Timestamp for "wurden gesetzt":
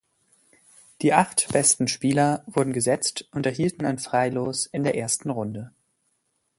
2.47-3.29